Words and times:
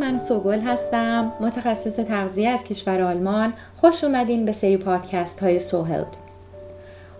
من 0.00 0.18
سوگل 0.18 0.60
هستم. 0.60 1.32
متخصص 1.40 1.96
تغذیه 1.96 2.48
از 2.48 2.64
کشور 2.64 3.02
آلمان. 3.02 3.52
خوش 3.76 4.04
اومدین 4.04 4.44
به 4.44 4.52
سری 4.52 4.76
پادکست 4.76 5.40
های 5.40 5.58
سوهلد. 5.58 6.16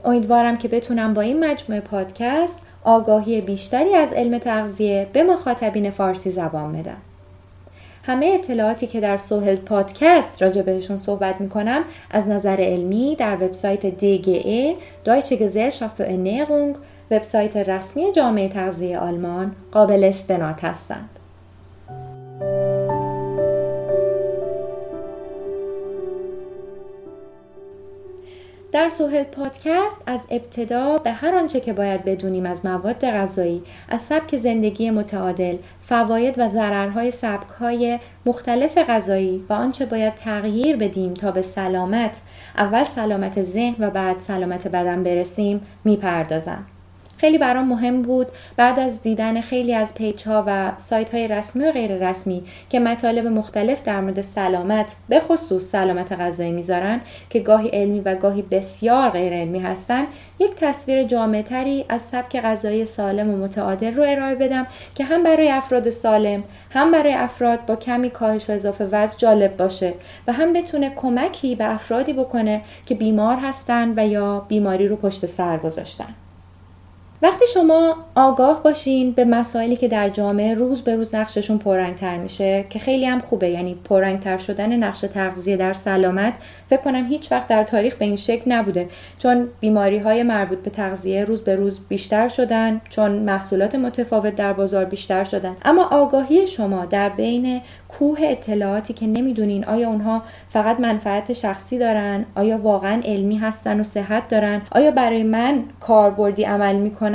امیدوارم 0.04 0.56
که 0.56 0.68
بتونم 0.68 1.14
با 1.14 1.22
این 1.22 1.44
مجموعه 1.44 1.80
پادکست 1.80 2.58
آگاهی 2.84 3.40
بیشتری 3.40 3.94
از 3.94 4.12
علم 4.12 4.38
تغذیه 4.38 5.06
به 5.12 5.22
مخاطبین 5.22 5.90
فارسی 5.90 6.30
زبان 6.30 6.72
بدم. 6.72 6.96
همه 8.02 8.26
اطلاعاتی 8.26 8.86
که 8.86 9.00
در 9.00 9.16
سوهلد 9.16 9.60
پادکست 9.60 10.42
راجع 10.42 10.62
بهشون 10.62 10.98
صحبت 10.98 11.40
می‌کنم 11.40 11.84
از 12.10 12.28
نظر 12.28 12.56
علمی 12.60 13.16
در 13.16 13.34
وبسایت 13.34 13.90
DGE 13.90 14.76
Gesellschaft 15.30 16.00
für 16.00 16.06
Ernährung 16.06 16.78
وبسایت 17.10 17.56
رسمی 17.56 18.12
جامعه 18.12 18.48
تغذیه 18.48 18.98
آلمان 18.98 19.52
قابل 19.72 20.04
استناد 20.04 20.60
هستند. 20.60 21.17
در 28.72 28.88
سوهل 28.88 29.24
پادکست 29.24 30.02
از 30.06 30.26
ابتدا 30.30 30.98
به 30.98 31.12
هر 31.12 31.34
آنچه 31.34 31.60
که 31.60 31.72
باید 31.72 32.04
بدونیم 32.04 32.46
از 32.46 32.66
مواد 32.66 33.10
غذایی 33.10 33.62
از 33.88 34.00
سبک 34.00 34.36
زندگی 34.36 34.90
متعادل 34.90 35.56
فواید 35.80 36.38
و 36.38 36.48
ضررهای 36.48 37.10
سبکهای 37.10 37.98
مختلف 38.26 38.78
غذایی 38.78 39.44
و 39.48 39.52
آنچه 39.52 39.86
باید 39.86 40.14
تغییر 40.14 40.76
بدیم 40.76 41.14
تا 41.14 41.30
به 41.30 41.42
سلامت 41.42 42.20
اول 42.56 42.84
سلامت 42.84 43.42
ذهن 43.42 43.84
و 43.84 43.90
بعد 43.90 44.20
سلامت 44.20 44.68
بدن 44.68 45.02
برسیم 45.02 45.60
می‌پردازم. 45.84 46.66
خیلی 47.18 47.38
برام 47.38 47.68
مهم 47.68 48.02
بود. 48.02 48.26
بعد 48.56 48.80
از 48.80 49.02
دیدن 49.02 49.40
خیلی 49.40 49.74
از 49.74 49.94
پیچ 49.94 50.26
ها 50.26 50.44
و 50.46 50.72
سایت 50.76 51.14
های 51.14 51.28
رسمی 51.28 51.64
و 51.64 51.72
غیر 51.72 52.08
رسمی 52.10 52.42
که 52.70 52.80
مطالب 52.80 53.26
مختلف 53.26 53.82
در 53.82 54.00
مورد 54.00 54.22
سلامت 54.22 54.96
به 55.08 55.20
خصوص 55.20 55.64
سلامت 55.64 56.12
غذایی 56.12 56.50
می‌ذارن 56.50 57.00
که 57.30 57.40
گاهی 57.40 57.68
علمی 57.68 58.00
و 58.00 58.14
گاهی 58.14 58.42
بسیار 58.42 59.10
غیر 59.10 59.32
علمی 59.32 59.58
هستن 59.58 60.06
یک 60.38 60.54
تصویر 60.54 61.02
جامع 61.02 61.42
تری 61.42 61.84
از 61.88 62.02
سبک 62.02 62.40
غذایی 62.40 62.86
سالم 62.86 63.30
و 63.30 63.36
متعادل 63.36 63.94
رو 63.94 64.02
ارائه 64.06 64.34
بدم 64.34 64.66
که 64.94 65.04
هم 65.04 65.22
برای 65.22 65.50
افراد 65.50 65.90
سالم 65.90 66.44
هم 66.70 66.90
برای 66.90 67.12
افراد 67.12 67.66
با 67.66 67.76
کمی 67.76 68.10
کاهش 68.10 68.50
و 68.50 68.52
اضافه 68.52 68.84
وزن 68.84 69.16
جالب 69.18 69.56
باشه 69.56 69.94
و 70.26 70.32
هم 70.32 70.52
بتونه 70.52 70.92
کمکی 70.96 71.54
به 71.54 71.74
افرادی 71.74 72.12
بکنه 72.12 72.62
که 72.86 72.94
بیمار 72.94 73.36
هستن 73.36 73.94
و 73.96 74.06
یا 74.06 74.46
بیماری 74.48 74.88
رو 74.88 74.96
پشت 74.96 75.26
سر 75.26 75.56
گذاشتن. 75.56 76.14
وقتی 77.22 77.44
شما 77.54 77.96
آگاه 78.14 78.62
باشین 78.62 79.12
به 79.12 79.24
مسائلی 79.24 79.76
که 79.76 79.88
در 79.88 80.08
جامعه 80.08 80.54
روز 80.54 80.82
به 80.82 80.96
روز 80.96 81.14
نقششون 81.14 81.58
پررنگتر 81.58 82.16
میشه 82.16 82.64
که 82.70 82.78
خیلی 82.78 83.06
هم 83.06 83.20
خوبه 83.20 83.48
یعنی 83.48 83.74
پررنگتر 83.84 84.38
شدن 84.38 84.76
نقش 84.76 85.00
تغذیه 85.00 85.56
در 85.56 85.74
سلامت 85.74 86.34
فکر 86.68 86.80
کنم 86.80 87.06
هیچ 87.06 87.32
وقت 87.32 87.48
در 87.48 87.62
تاریخ 87.64 87.94
به 87.94 88.04
این 88.04 88.16
شکل 88.16 88.52
نبوده. 88.52 88.88
چون 89.18 89.48
بیماری 89.60 89.98
های 89.98 90.22
مربوط 90.22 90.58
به 90.58 90.70
تغذیه 90.70 91.24
روز 91.24 91.42
به 91.42 91.56
روز 91.56 91.80
بیشتر 91.88 92.28
شدن 92.28 92.80
چون 92.90 93.12
محصولات 93.12 93.74
متفاوت 93.74 94.36
در 94.36 94.52
بازار 94.52 94.84
بیشتر 94.84 95.24
شدن. 95.24 95.56
اما 95.64 95.84
آگاهی 95.84 96.46
شما 96.46 96.84
در 96.84 97.08
بین 97.08 97.60
کوه 97.88 98.18
اطلاعاتی 98.22 98.92
که 98.92 99.06
نمی‌دونین 99.06 99.64
آیا 99.64 99.88
اونها 99.88 100.22
فقط 100.50 100.80
منفعت 100.80 101.32
شخصی 101.32 101.78
دارن؟ 101.78 102.26
آیا 102.34 102.58
واقعا 102.58 103.00
علمی 103.04 103.36
هستن 103.36 103.80
و 103.80 103.84
صحت 103.84 104.28
دارن؟ 104.28 104.62
آیا 104.70 104.90
برای 104.90 105.22
من 105.22 105.64
کاربردی 105.80 106.44
عمل 106.44 106.76
می‌کنن 106.76 107.07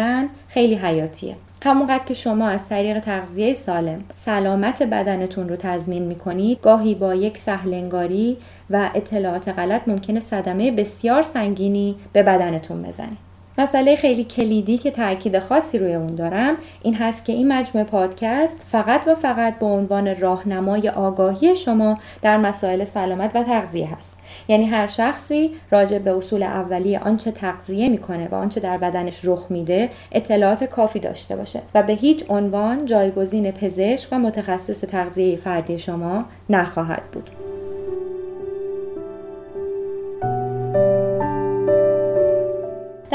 خیلی 0.48 0.76
حیاتیه. 0.76 1.36
همونقدر 1.66 2.04
که 2.04 2.14
شما 2.14 2.48
از 2.48 2.70
طریق 2.70 3.00
تغذیه 3.00 3.54
سالم 3.54 4.04
سلامت 4.14 4.84
بدنتون 4.84 5.50
رو 5.50 5.56
تضمین 5.56 6.04
می‌کنید 6.04 6.62
گاهی 6.62 6.96
با 6.96 7.16
یک 7.16 7.38
سهلنگاری 7.38 8.38
و 8.70 8.90
اطلاعات 8.96 9.50
غلط 9.50 9.88
ممکنه 9.88 10.20
صدمه 10.20 10.72
بسیار 10.72 11.24
سنگینی 11.24 11.96
به 12.14 12.24
بدنتون 12.24 12.82
بزنید 12.82 13.33
مسئله 13.58 13.96
خیلی 13.96 14.24
کلیدی 14.24 14.78
که 14.78 14.92
تاکید 14.92 15.40
خاصی 15.40 15.80
روی 15.80 15.94
اون 15.94 16.16
دارم 16.16 16.58
این 16.84 16.96
هست 16.96 17.26
که 17.26 17.34
این 17.34 17.54
مجموعه 17.54 17.88
پادکست 17.88 18.58
فقط 18.70 19.08
و 19.08 19.16
فقط 19.16 19.60
به 19.60 19.66
عنوان 19.66 20.18
راهنمای 20.18 20.90
آگاهی 20.90 21.56
شما 21.56 22.00
در 22.22 22.38
مسائل 22.38 22.84
سلامت 22.84 23.36
و 23.36 23.44
تغذیه 23.44 23.96
هست. 23.96 24.18
یعنی 24.48 24.66
هر 24.66 24.88
شخصی 24.88 25.52
راجع 25.72 25.98
به 25.98 26.18
اصول 26.18 26.44
اولیه 26.44 27.00
آنچه 27.00 27.32
تغذیه 27.32 27.90
می‌کنه 27.90 28.28
و 28.32 28.36
آنچه 28.36 28.60
در 28.60 28.78
بدنش 28.78 29.20
رخ 29.24 29.46
میده 29.50 29.90
اطلاعات 30.12 30.64
کافی 30.64 31.00
داشته 31.00 31.36
باشه 31.36 31.62
و 31.76 31.84
به 31.84 31.94
هیچ 31.94 32.26
عنوان 32.30 32.86
جایگزین 32.86 33.52
پزشک 33.52 34.08
و 34.12 34.20
متخصص 34.20 34.82
تغذیه 34.82 35.38
فردی 35.38 35.80
شما 35.80 36.26
نخواهد 36.50 37.04
بود. 37.12 37.30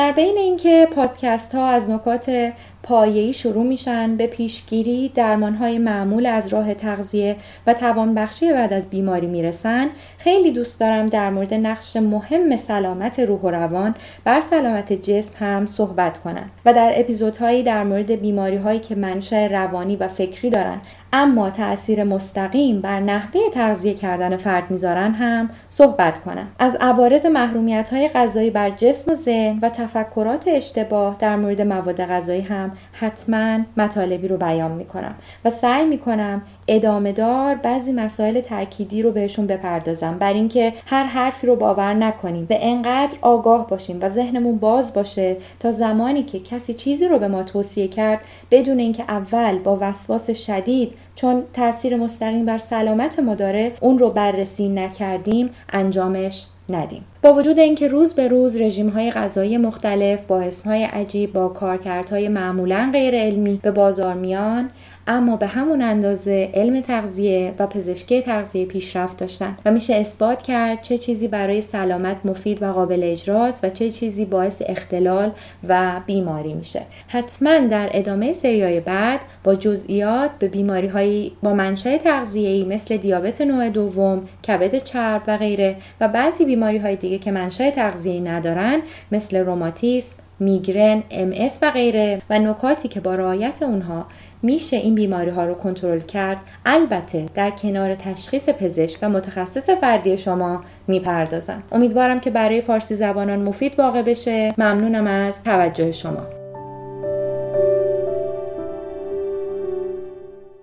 در 0.09 0.15
بین 0.15 0.37
اینکه 0.39 0.89
پادکست 0.95 1.55
ها 1.55 1.69
از 1.69 1.91
نکات 1.91 2.53
پایه‌ای 2.83 3.33
شروع 3.33 3.65
میشن 3.65 4.17
به 4.17 4.27
پیشگیری 4.27 5.09
درمانهای 5.09 5.79
معمول 5.79 6.27
از 6.27 6.49
راه 6.49 6.75
تغذیه 6.75 7.37
و 7.67 7.75
توانبخشی 7.75 8.53
بعد 8.53 8.73
از 8.73 8.91
بیماری 8.91 9.27
می‌رسن 9.27 9.89
خیلی 10.19 10.51
دوست 10.51 10.81
دارم 10.81 11.07
در 11.07 11.31
مورد 11.31 11.55
نقش 11.55 11.97
مهم 11.97 12.57
سلامت 12.57 13.21
روح 13.21 13.41
و 13.41 13.51
روان 13.51 13.95
بر 14.25 14.41
سلامت 14.41 14.93
جسم 14.93 15.35
هم 15.39 15.67
صحبت 15.67 16.19
کنم 16.19 16.51
و 16.65 16.73
در 16.73 16.93
اپیزودهایی 16.95 17.63
در 17.63 17.85
مورد 17.85 18.11
بیماری 18.13 18.57
هایی 18.57 18.79
که 18.79 18.95
منشأ 18.95 19.47
روانی 19.47 19.97
و 19.97 20.09
فکری 20.09 20.51
دارن 20.51 20.81
اما 21.13 21.51
تاثیر 21.51 22.05
مستقیم 22.05 22.81
بر 22.81 23.01
نحوه 23.01 23.41
تغذیه 23.53 23.95
کردن 23.95 24.37
فرد 24.37 24.71
می‌ذارن 24.71 25.13
هم 25.13 25.51
صحبت 25.69 26.19
کنم. 26.19 26.49
از 26.59 26.77
عوارض 26.81 27.27
محرومیت 27.27 27.89
های 27.89 28.09
غذایی 28.09 28.51
بر 28.51 28.71
جسم 28.71 29.11
و 29.11 29.15
ذهن 29.15 29.59
و 29.63 29.69
تفکرات 29.69 30.45
اشتباه 30.49 31.17
در 31.19 31.37
مورد 31.37 31.63
مواد 31.63 32.05
غذایی 32.05 32.43
هم 32.43 32.73
حتما 32.93 33.59
مطالبی 33.77 34.29
رو 34.29 34.37
بیان 34.37 34.71
می‌کنم 34.71 35.15
و 35.45 35.51
سعی 35.51 35.85
می‌کنم 35.85 36.43
ادامه 36.69 37.13
دار 37.13 37.55
بعضی 37.55 37.93
مسائل 37.93 38.41
تأکیدی 38.41 39.03
رو 39.03 39.13
بهشون 39.13 39.47
بپردازم. 39.47 40.19
بر 40.19 40.33
اینکه 40.33 40.73
هر 40.87 41.05
حرفی 41.05 41.47
رو 41.47 41.57
باور 41.57 41.95
نکنیم. 41.95 42.47
و 42.51 42.55
انقدر 42.61 43.19
آگاه 43.23 43.67
باشیم 43.67 43.99
و 44.03 44.09
ذهنمون 44.09 44.59
باز 44.59 44.95
باشه 44.95 45.37
تا 45.61 45.71
زمانی 45.71 46.23
که 46.23 46.41
کسی 46.41 46.75
چیزی 46.75 47.09
رو 47.09 47.19
به 47.19 47.29
ما 47.29 47.43
توصیه 47.43 47.89
کرد 47.89 48.21
بدون 48.51 48.79
اینکه 48.79 49.03
اول 49.09 49.59
با 49.59 49.79
وسواس 49.81 50.31
شدید 50.31 50.93
چون 51.21 51.43
تاثیر 51.53 51.97
مستقیم 51.97 52.47
بر 52.47 52.59
سلامت 52.59 53.19
ما 53.19 53.35
داره 53.35 53.73
اون 53.81 53.99
رو 53.99 54.11
بررسی 54.11 54.69
نکردیم 54.69 55.51
انجامش 55.73 56.47
ندیم. 56.69 57.05
با 57.23 57.33
وجود 57.33 57.59
اینکه 57.59 57.89
روز 57.89 58.15
به 58.15 58.29
روز 58.29 58.61
رژیم 58.61 58.89
های 58.89 59.11
غذایی 59.11 59.57
مختلف 59.59 60.25
با 60.27 60.41
اسم 60.41 60.71
های 60.71 60.85
عجیب 60.85 61.33
با 61.33 61.49
کارکردهای 61.49 62.29
معمولا 62.29 62.91
غیر 62.93 63.15
علمی 63.15 63.61
به 63.63 63.71
بازار 63.71 64.15
میان 64.15 64.71
اما 65.09 65.37
به 65.37 65.47
همون 65.47 65.83
اندازه 65.83 66.51
علم 66.55 66.81
تغذیه 66.81 67.55
و 67.59 67.67
پزشکی 67.67 68.23
تغذیه 68.23 68.65
پیشرفت 68.65 69.17
داشتن 69.17 69.57
و 69.65 69.71
میشه 69.71 69.95
اثبات 69.95 70.43
کرد 70.43 70.83
چه 70.83 70.99
چیزی 70.99 71.29
برای 71.29 71.63
سلامت 71.63 72.17
مفید 72.25 72.63
و 72.63 72.73
قابل 72.73 73.01
اجراست 73.05 73.65
و 73.65 73.71
چه 73.71 73.91
چیزی 73.91 74.25
باعث 74.25 74.63
اختلال 74.67 75.31
و 75.69 76.01
بیماری 76.07 76.55
میشه. 76.55 76.83
حتما 77.09 77.59
در 77.59 77.91
ادامه 77.93 78.33
سریای 78.33 78.81
بعد 78.81 79.21
با 79.45 79.55
جزئیات 79.55 80.31
به 80.39 80.49
بیماری 80.49 80.87
هایی 80.87 81.33
با 81.43 81.55
منشأ 81.55 81.97
تغذیه‌ای 81.97 82.65
مثل 82.65 82.97
دیابت 82.97 83.41
نوع 83.41 83.69
دوم، 83.69 84.23
کبد 84.49 84.79
چرب 84.79 85.23
و 85.27 85.37
غیره 85.37 85.77
و 86.01 86.09
بعضی 86.09 86.45
بیماری 86.45 86.79
های 86.79 86.97
دیگه 86.97 87.19
که 87.19 87.31
منشأ 87.31 87.71
تغذیه‌ای 87.71 88.21
ندارن 88.21 88.79
مثل 89.13 89.37
روماتیسم، 89.37 90.17
میگرن، 90.41 91.03
ام 91.11 91.33
و 91.63 91.71
غیره 91.71 92.23
و 92.31 92.39
نکاتی 92.39 92.89
که 92.89 93.01
با 93.01 93.15
رعایت 93.15 93.63
اونها 93.63 94.07
میشه 94.43 94.77
این 94.77 94.95
بیماری 94.95 95.31
ها 95.31 95.45
رو 95.45 95.55
کنترل 95.55 96.01
کرد؟ 96.01 96.39
البته 96.67 97.27
در 97.35 97.51
کنار 97.51 97.95
تشخیص 97.95 98.49
پزشک 98.49 98.99
و 99.03 99.09
متخصص 99.09 99.71
فردی 99.71 100.19
شما 100.19 100.65
می‌پردازم. 100.87 101.63
امیدوارم 101.73 102.21
که 102.21 102.31
برای 102.31 102.61
فارسی 102.61 102.95
زبانان 102.95 103.43
مفید 103.43 103.79
واقع 103.79 104.03
بشه. 104.03 104.55
ممنونم 104.59 105.07
از 105.07 105.43
توجه 105.43 105.93
شما. 105.93 106.27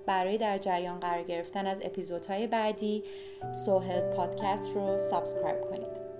برای 0.07 0.37
در 0.37 0.57
جریان 0.57 0.99
قرار 0.99 1.23
گرفتن 1.23 1.67
از 1.67 1.81
اپیزودهای 1.85 2.47
بعدی 2.47 3.03
سوهل 3.65 4.01
پادکست 4.15 4.71
رو 4.75 4.97
subscribe 4.97 5.61
کنید. 5.69 6.14